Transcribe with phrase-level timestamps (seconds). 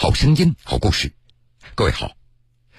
[0.00, 1.12] 好声音，好故事。
[1.74, 2.12] 各位好，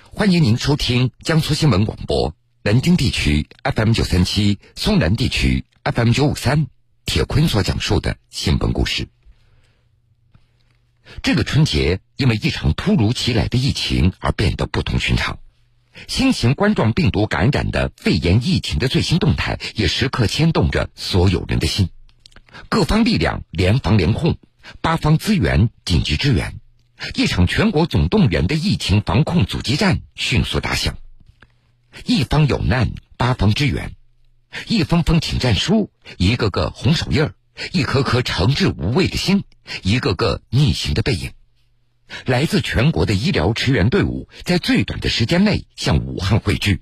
[0.09, 6.67] 欢迎您收听江苏新闻广播南京地区 FM 九三七、松南地区 FM 九五三。
[7.05, 9.09] 铁坤所讲述的新闻故事。
[11.21, 15.39] 这个春节因为一场突如其来的疫情而变得不同寻常。
[16.07, 21.89] 新型冠状病毒感染的肺炎疫情的最新动态，也时刻牵动着所有人的心。
[22.69, 24.37] 各方力量联防联控。
[24.81, 26.58] 八方资源紧急支援，
[27.15, 30.97] 一场全国总动员的疫情防控阻击战迅速打响。
[32.05, 33.89] 一方有难，八方支援；
[34.67, 37.33] 一封封请战书，一个个红手印儿，
[37.71, 39.43] 一颗颗诚挚无畏的心，
[39.81, 41.31] 一个个逆行的背影。
[42.25, 46.81] 来自全国的医疗驰援队伍在最短的时间内向武汉汇聚。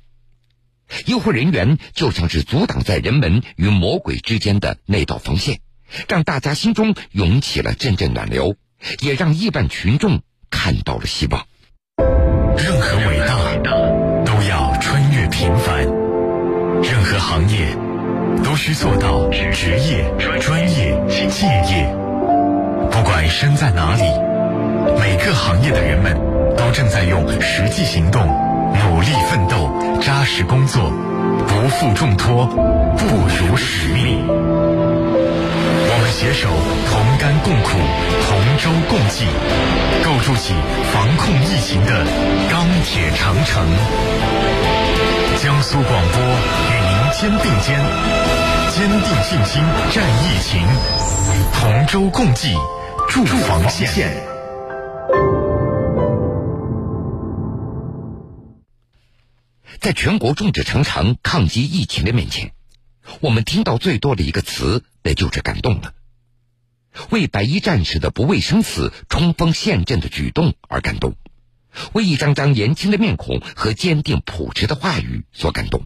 [1.05, 5.59] 医护人员就像是阻挡在人们与魔鬼之间的那道防线。
[6.09, 8.57] 让大家心中涌起了阵阵暖流，
[9.01, 11.45] 也让亿万群众看到了希望。
[12.57, 13.37] 任何伟大
[14.25, 15.85] 都要穿越平凡，
[16.81, 17.67] 任何行业
[18.43, 21.93] 都需做到职业、专业、敬业。
[22.89, 24.01] 不管身在哪里，
[24.99, 26.15] 每个行业的人们
[26.55, 29.69] 都正在用实际行动努力奋斗，
[30.01, 30.91] 扎实工作，
[31.47, 32.47] 不负重托，
[32.97, 34.96] 不辱使命。
[36.11, 36.49] 携手
[36.89, 39.25] 同甘共苦，同舟共济，
[40.03, 40.53] 构筑起
[40.91, 42.05] 防控疫情的
[42.49, 43.67] 钢铁长城。
[45.41, 46.21] 江苏广播
[46.71, 47.79] 与您肩并肩，
[48.71, 50.65] 坚定信心战疫情，
[51.53, 52.55] 同舟共济
[53.09, 54.25] 筑防线。
[59.79, 62.51] 在全国众志成城抗击疫情的面前，
[63.21, 65.93] 我们听到最多的一个词，那就是感动了。
[67.11, 71.15] 为白衣战士的不畏生死、冲锋陷阵的举动而感动，
[71.93, 75.85] 为一张张年轻的面孔和坚定朴实的话语所感动。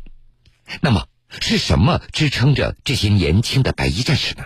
[0.80, 1.06] 那么，
[1.40, 4.46] 是什么支撑着这些年轻的白衣战士呢？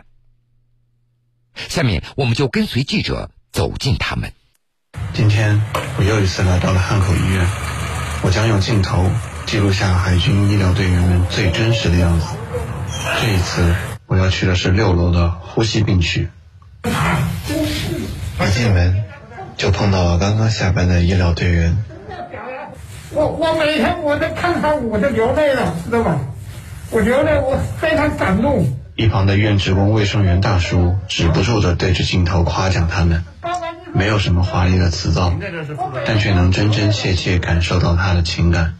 [1.69, 4.33] 下面，我们就跟随记者走进他们。
[5.13, 5.61] 今天，
[5.97, 7.47] 我又一次来到了汉口医院，
[8.23, 9.09] 我将用镜头
[9.45, 12.25] 记录下海军医疗队员们最真实的样子。
[13.21, 13.75] 这一次，
[14.07, 16.29] 我要去的是六楼的呼吸病区。
[16.85, 19.03] 一进门
[19.57, 21.77] 就碰到了刚刚下班的医疗队员。
[23.11, 26.19] 我我每天我都看他我都流泪了，知道吧？
[26.91, 28.77] 我流泪，我非常感动。
[28.95, 33.23] 一旁的院职工卫生员大叔止不住的对着镜头夸奖他们，
[33.93, 35.33] 没有什么华丽的辞藻，
[36.05, 38.75] 但却能真真切切感受到他的情感。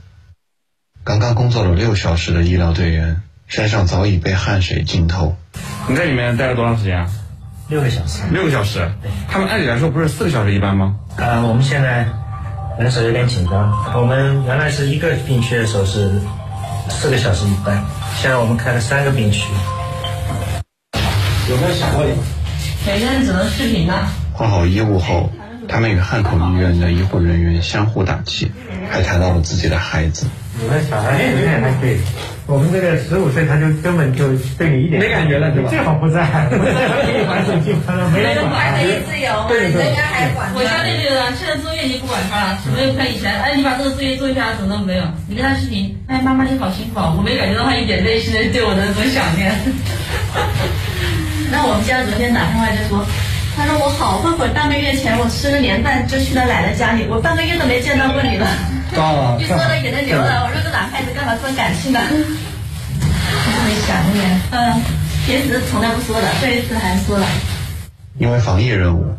[1.04, 5.36] 刚刚工作了六小时的医疗队员身上早已被汗水浸透。
[5.88, 7.10] 你在里面待了多长时间啊？
[7.68, 8.92] 六个小时，六个小时，
[9.28, 10.96] 他们按理来说不是四个小时一班吗？
[11.18, 12.08] 呃，我们现在
[12.80, 13.72] 人手有点紧张。
[13.96, 16.22] 我们原来是一个病区的时候是
[16.90, 17.84] 四个小时一班，
[18.18, 19.48] 现在我们开了三个病区。
[21.50, 22.06] 有没有想过，
[22.86, 23.94] 每个人只能视频呢？
[24.34, 25.32] 换好衣物后，
[25.68, 28.52] 他们与汉口医院的医护人员相互打气，
[28.92, 30.28] 还谈到了自己的孩子。
[30.60, 31.98] 你们小孩有点还可以。
[32.48, 35.70] 我们这个十五岁，他就根本就对你一点没感觉了，对吧？
[35.70, 40.54] 最好不在，给你玩手机，他说没人管，可以自由嘛，人家还管。
[40.54, 45.04] 我家那个现在作业已经不管他了，没有像以前，哎，你把这个作业做一下，什么都没有。
[45.28, 49.50] 你跟他视频，哎，妈妈你好辛苦啊，我没感觉到他一点内心的对我的那种想念。
[51.50, 53.02] 那我们家昨天打电话就说，
[53.58, 58.46] 他说我好后悔，半个月前我吃了年饭就去了奶奶家里，我半个月都没见到过你了。
[59.04, 59.36] 啊！
[59.38, 62.00] 你说的眼泪流了，我说这男孩子干嘛这么感性呢？
[62.00, 64.82] 特别想念，嗯，
[65.26, 67.28] 平时从来不说的，这一次还说了。
[68.18, 69.18] 因为防疫任务，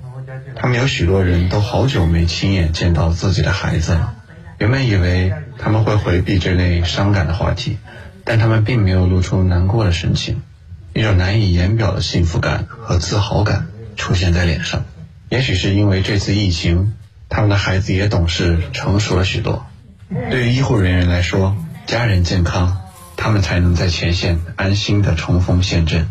[0.54, 4.14] 他们有许多人都好久没亲眼见到自己的孩子了。
[4.58, 7.78] 原本以为他们会回避这类伤感的话题，
[8.24, 10.40] 但他们并没有露出难过的神情，
[10.94, 13.66] 一种难以言表的幸福感和自豪感
[13.96, 14.84] 出现在脸上。
[15.28, 16.94] 也许是因为这次疫情。
[17.28, 19.66] 他们的孩子也懂事成熟了许多。
[20.30, 21.56] 对于医护人员来说，
[21.86, 22.78] 家人健康，
[23.16, 26.08] 他们才能在前线安心的冲锋陷阵。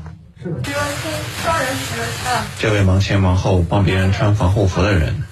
[2.60, 5.24] 这位忙前忙后帮别人穿防护服的人，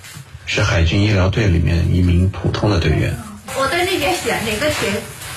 [0.45, 3.15] 是海军医疗队里面一名普通的队员。
[3.57, 4.91] 我在那边选哪个停？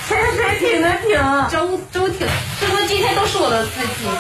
[0.08, 2.28] 潜水艇的艇，周周艇，
[2.60, 3.70] 这都今天都是我的字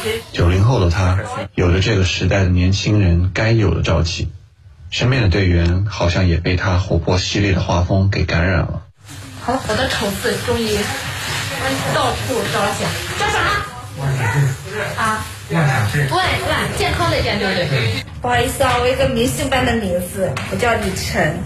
[0.02, 0.20] 体。
[0.32, 1.16] 九零后的他，
[1.54, 4.28] 有着这个时代的年轻人该有的朝气。
[4.90, 8.82] 身边的队员好像也被他活泼犀利的画风给感染了。
[9.42, 10.76] 好，我的丑字终于
[11.94, 12.86] 到处彰显。
[13.18, 13.38] 叫啥？
[15.02, 15.24] 啊？
[15.48, 15.58] 对，
[16.08, 18.04] 对，健康的健对不对？
[18.20, 21.38] 不好意思啊，我一个明星般的名字，我叫李晨，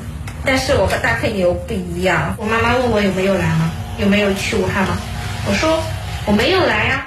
[0.45, 2.35] 但是我和大黑牛不一样。
[2.39, 3.71] 我妈妈问我有没有来吗？
[3.99, 4.97] 有没有去武汉吗？
[5.47, 5.83] 我说
[6.27, 7.07] 我没有来呀。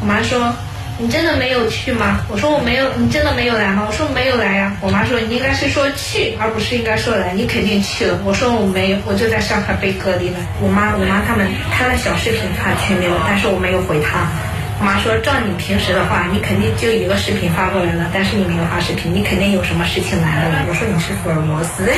[0.00, 0.54] 我妈说。
[1.00, 2.20] 你真的没有去吗？
[2.28, 3.84] 我说我没有，你真的没有来吗？
[3.86, 4.76] 我说没有来呀。
[4.80, 7.32] 我妈说你应该是说去，而不是应该说来。
[7.32, 8.18] 你肯定去了。
[8.24, 10.36] 我说我没有，我就在上海被隔离了。
[10.60, 14.26] 我妈，我妈他们拍了小视频发群里了，但是我没有回她。
[14.80, 20.64] 我妈说照你平时的话，你肯定就一个视频发过来了，但是你没有发视频，你肯定有什么事情来了。
[20.68, 21.88] 我说你是福尔摩斯。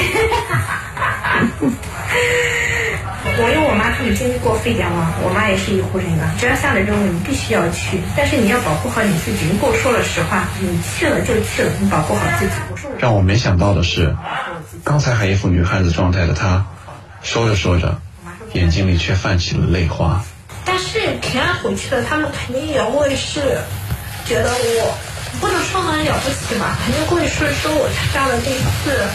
[3.38, 9.46] 我因为我妈他们经历过非典嘛，我妈也是医护人员，只要下了任务，你必须要去，但是你要保护好你自己。
[9.50, 12.52] 你跟我说了实话，你去了就去了，你保护好自己。
[12.98, 14.14] 让我没想到的是，
[14.84, 16.64] 刚才还一副女汉子状态的她，
[17.22, 17.96] 说着说着，
[18.52, 20.20] 眼睛里却泛起了泪花。
[20.64, 23.58] 但是平安回去了，他们肯定也会是
[24.26, 24.98] 觉得我
[25.40, 29.08] 不能说很了不起吧，肯定会是说我参加了这一次，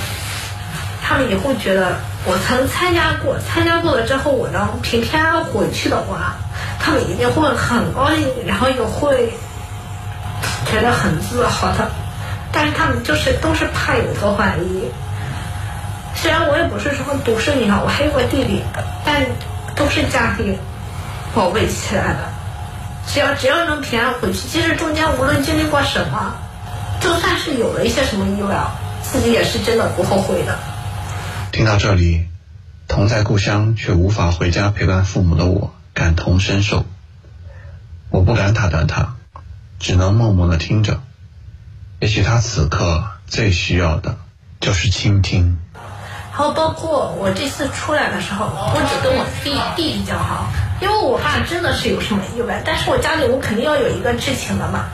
[1.07, 1.95] 他们也会觉得。
[2.27, 6.33] 我曾参加过，参加过了之后，我能平平安安回去的话，
[6.79, 9.31] 他们一定会很高兴，然后也会
[10.65, 11.87] 觉得很自豪的。
[12.51, 14.89] 但是他们就是都是怕有个万一。
[16.15, 18.63] 虽然我也不是什么独生女啊，我还有个弟弟，
[19.05, 19.23] 但
[19.75, 20.57] 都是家里
[21.35, 22.19] 宝贝起来的。
[23.05, 26.33] 只要只要能平安回去，其实中间无论经历过什么，
[26.99, 28.57] 就算是有了一些什么意外，
[29.03, 30.57] 自己也是真的不后悔的。
[31.55, 32.25] 听到这里，
[32.85, 36.83] 同在故乡却无法回家陪伴父母的我感同身受。
[38.09, 39.15] 我不敢打断他，
[39.79, 40.99] 只能默默的听着。
[42.01, 44.17] 也许他此刻最需要的
[44.59, 45.57] 就是倾听。
[46.29, 50.49] 还有包括我这次出来的时候，我只跟我弟弟比较好，
[50.81, 54.87] 因为我爸真的是有什么意外，但是我家里我肯定要有一个知情的嘛。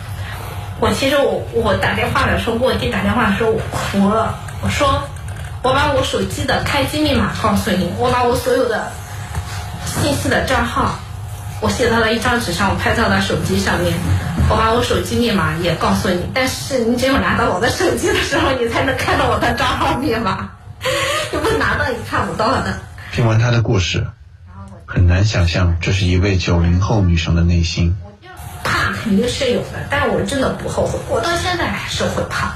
[0.80, 5.02] 我其实我我打电话的时候，给我弟打电话的时候，我哭了，我说。
[5.64, 8.92] 我把我手机的开机密码告诉你，我把我所有的
[9.86, 11.00] 信息的账号，
[11.62, 13.94] 我写到了一张纸上，我拍到了手机上面。
[14.50, 20.50] 我把我手机密码也告诉你，但是你只有拿到我的手机的时候，你才能看到我的账号密码。
[21.32, 22.80] 你不拿到，你看不到的。
[23.14, 24.08] 听完他的故事，
[24.88, 27.96] 很难想象这是一位九零后女生的内心。
[28.64, 32.54] 怕肯定是有的，但我真的不后悔，我到现在还是会怕。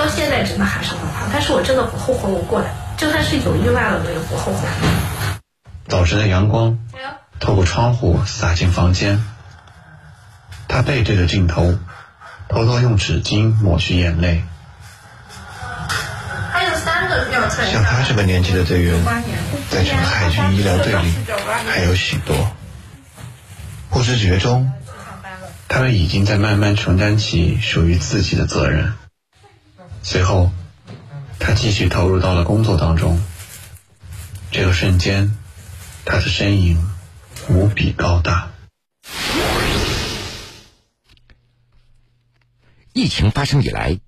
[0.00, 4.66] 到现在真的还是很怕，但是我真的不后悔我过来，就算是有意外了，我也不后悔。
[5.88, 6.78] 早晨的阳光
[7.38, 9.22] 透过窗户洒进房间，
[10.68, 11.78] 他背对着镜头，
[12.48, 14.42] 偷偷用纸巾抹去眼泪。
[16.50, 19.04] 还有三个要像他这个年纪的队员，
[19.68, 21.12] 在整个海军医疗队里
[21.68, 22.34] 还有许多。
[23.90, 24.72] 不知觉中，
[25.68, 28.94] 他们已经在慢慢承担起属于自己的责任。
[30.02, 30.50] 随后，
[31.38, 33.20] 他继续投入到了工作当中。
[34.50, 35.36] 这个瞬间，
[36.04, 36.78] 他的身影
[37.48, 38.50] 无比高大。
[42.92, 44.00] 疫情发生以来，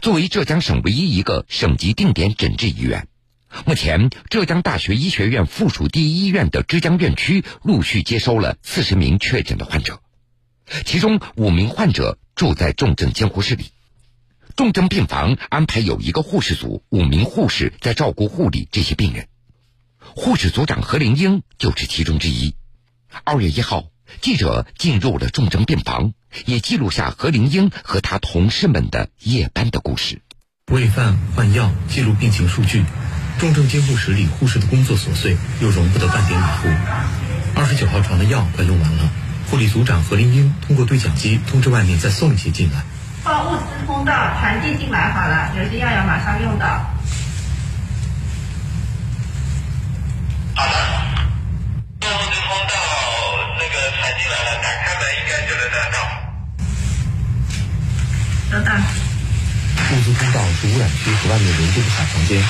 [0.00, 3.08] 作为浙江省唯一一个省级定点诊治医院，
[3.66, 10.00] 目前浙江大学医学院附属第一医院的枝江院区陆续接收了四十名确诊的患者，
[10.84, 13.72] 其中五名患者住在重症监护室里。
[14.60, 19.26] 重症病房安排有一个护士组，五名护士在照顾护理这些病人。
[19.98, 22.54] 护士组长何玲英就是其中之一。
[23.24, 23.86] 二月一号，
[24.20, 26.12] 记者进入了重症病房，
[26.44, 30.20] 也记录下何玲英和她同事们的夜班的故事。
[30.70, 32.84] 喂饭、换药、记录病情数据，
[33.38, 36.68] 重症监护室里护士的工作琐碎，又容不得半点马虎。
[37.54, 39.10] 二十九号床的药快用完了，
[39.50, 42.84] 护理组长何玲英通过对讲机通知外面再送一些进来。
[43.22, 46.66] 把物资通道传递进来好了，有些药要马上用的。
[50.54, 50.72] 好的，
[52.00, 52.74] 物资通道
[53.58, 55.96] 那个传进来了，打开门应该就能拿到。
[58.50, 58.70] 收到。
[59.92, 62.42] 物资通道是污染区和外面连接的小房间，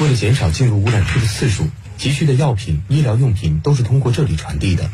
[0.00, 4.88] 为了减少进入污染区的次数，急需的药品、医疗用品都是通过这里传递的。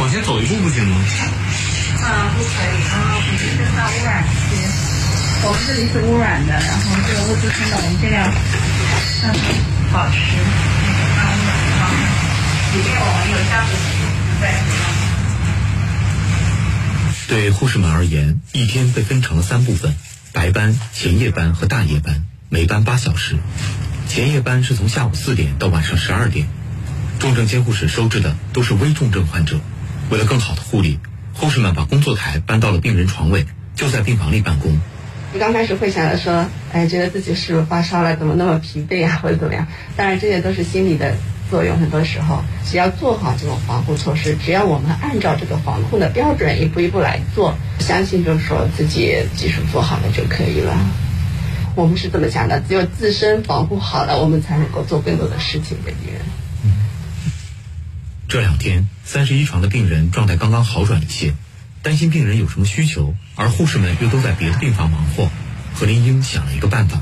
[0.00, 0.96] 往前走一步不行吗？
[2.04, 3.16] 啊，不可以啊！
[3.16, 4.60] 我们这是大污染区，
[5.42, 8.22] 我们这里是污染的，然后这个物资通道我们尽量
[9.22, 9.40] 让它
[9.90, 11.96] 保持那个安污染状态。
[12.74, 13.88] 里面我们有消毒器
[14.40, 14.44] 在。
[17.26, 19.96] 对护士们而言，一天被分成了三部分：
[20.32, 23.38] 白班、前夜班和大夜班，每班八小时。
[24.06, 26.48] 前夜班是从下午四点到晚上十二点。
[27.18, 29.58] 重症监护室收治的都是危重症患者，
[30.10, 30.98] 为了更好的护理。
[31.34, 34.78] 护士们把工作台搬到了病人床位，就在病房里办公。
[35.32, 39.66] 你刚开始会想着说，哎，觉得自己是不是发烧了，怎么那么疲惫啊，或者怎么样？
[39.96, 41.16] 当然，这些都是心理的
[41.50, 41.76] 作用。
[41.76, 50.78] 很多时候，只要做好这种防护措施，只要我们按照这个防控的标准一步一步来做，相信就是说自己技术做好了就可以了。
[51.74, 56.22] 我们是这么想的，只有自身防护好了，我们才能够做更多的事情给别人。
[58.28, 61.34] 这两天，三十一床的病人状态刚刚好转一些，
[61.82, 65.30] 担心病人有什么需求，而护士们又都在别的病房忙活。
[65.74, 67.00] 何林英想了一个办法。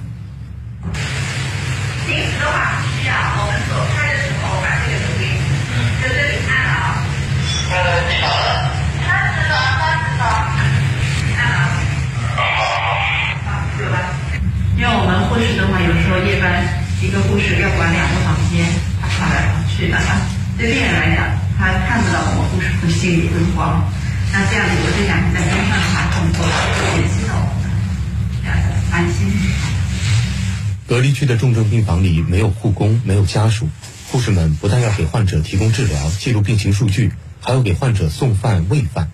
[30.87, 33.69] 隔离区的重症病房里没有护工，没有家属，
[34.11, 39.11] 护士们不但要给患者提供治疗、记录病情数据，还要给患者送饭、喂饭，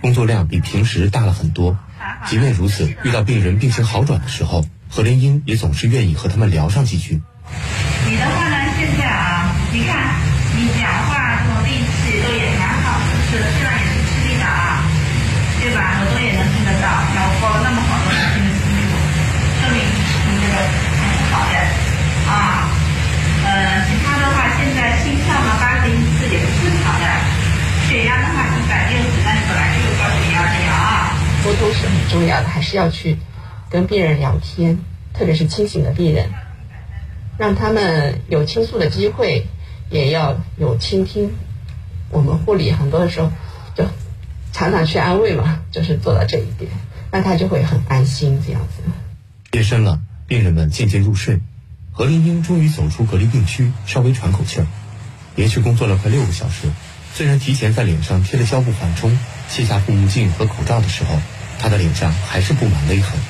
[0.00, 1.78] 工作量比平时大了很多。
[2.26, 7.22] 即便如此，遇到病人病情好转的时候，何莲英也总是愿意和他们聊上几句。
[8.08, 8.56] 你的话呢？
[8.76, 9.99] 现在啊，你看
[31.60, 33.18] 都是很重要的，还是要去
[33.68, 34.78] 跟病人聊天，
[35.12, 36.30] 特别是清醒的病人，
[37.36, 39.46] 让他们有倾诉的机会，
[39.90, 41.32] 也要有倾听。
[42.10, 43.30] 我们护理很多的时候
[43.76, 43.84] 就
[44.52, 46.70] 常常去安慰嘛，就是做到这一点，
[47.12, 48.82] 那他就会很安心这样子。
[49.52, 51.40] 夜深了，病人们渐渐入睡，
[51.92, 54.66] 何林英终于走出隔离病区，稍微喘口气儿。
[55.36, 56.68] 连续工作了快六个小时，
[57.14, 59.16] 虽然提前在脸上贴了胶布缓冲，
[59.48, 61.18] 卸下护目镜和口罩的时候，
[61.60, 63.20] 他的脸上还是布满勒痕。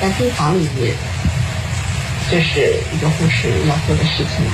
[0.00, 0.94] 在病房里面，
[2.30, 4.46] 这是一个护士要做的事情，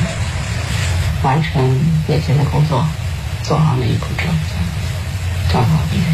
[1.23, 2.89] 完成眼前的工作，
[3.45, 4.25] 做好每一步骤，
[5.53, 6.09] 照顾好病人。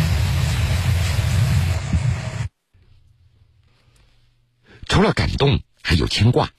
[4.88, 6.50] 除了感动，还有牵挂。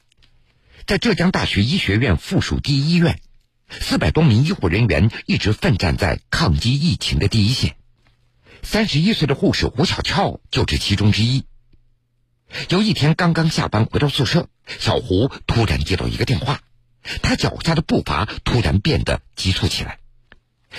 [0.87, 3.19] 在浙江大学医学院附属第一医院，
[3.69, 7.75] 四百多名医护人员一直奋战在抗击疫情的第一线。
[8.63, 11.45] 三十一岁的护士胡小俏就是其中之一。
[12.69, 14.47] 有一天刚刚下班回到宿舍，
[14.79, 16.61] 小胡突然接到一个电话，
[17.21, 19.99] 她脚下的步伐突然变得急促起来。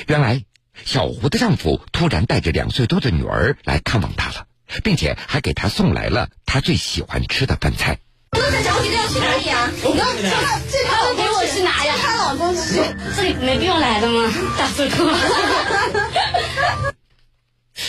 [0.06, 0.44] 原来，
[0.84, 4.46] 小胡的丈夫突然带着两岁多的女儿来看望她了，
[4.82, 7.98] 并且还给她送来了她最喜欢吃的饭菜。
[8.32, 9.70] 我在讲，我今天要去哪里啊？
[9.84, 10.22] 我刚说
[10.70, 11.94] 这他给我去哪呀？
[12.02, 12.82] 她老公去，
[13.16, 14.32] 这里没必要来的吗？
[14.58, 15.14] 大嘴哥。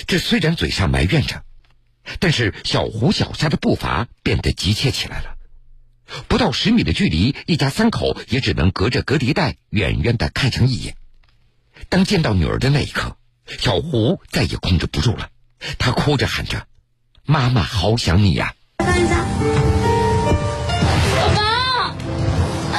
[0.08, 1.44] 这虽然嘴上埋怨着，
[2.20, 5.36] 但是小胡脚下的步伐变得急切起来了。
[6.28, 10.96] 不到十米的距离，一家三口也只能隔着隔离带远远的看上一眼。
[11.90, 13.18] 当见到女儿的那一刻，
[13.60, 15.30] 小胡再也控制不住了，
[15.80, 16.68] 他哭着喊着
[17.26, 18.94] ：“妈妈，好想你呀！”爸爸，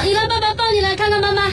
[0.03, 1.51] 你来，爸爸抱你来看看妈妈。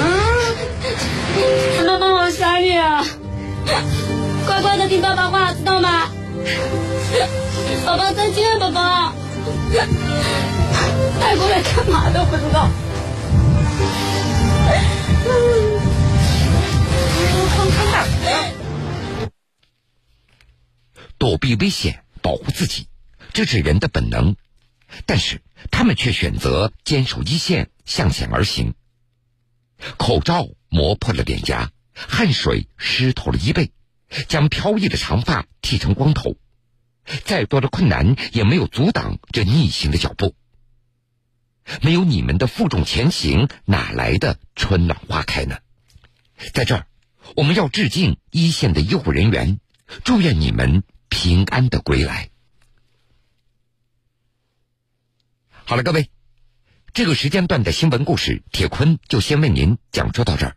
[0.00, 3.04] 嗯，妈妈，我想你啊。
[4.46, 6.10] 乖乖的听爸爸话，知道吗？
[7.86, 9.12] 宝宝再见，宝宝。
[11.20, 12.68] 带过来干嘛都不知道。
[21.18, 22.86] 躲避危险，保护自己，
[23.32, 24.36] 这是人的本能，
[25.06, 25.40] 但是
[25.70, 28.74] 他们却选择坚守一线，向前而行。
[29.96, 33.72] 口罩磨破了脸颊，汗水湿透了衣背，
[34.28, 36.36] 将飘逸的长发剃成光头。
[37.24, 40.34] 再多的困难也没有阻挡这逆行的脚步。
[41.80, 45.58] 没有你们的负重前行，哪来的春暖花开呢？
[46.52, 46.86] 在这儿，
[47.36, 49.60] 我们要致敬一线的医护人员，
[50.02, 52.30] 祝愿你们平安的归来。
[55.64, 56.10] 好了，各位，
[56.92, 60.56] 这个时间段的新闻故事，铁坤就先为您讲述到这儿。